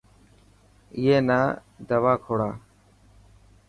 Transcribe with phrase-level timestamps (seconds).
[0.97, 1.39] اي نا
[1.87, 2.49] دوا کوڙا.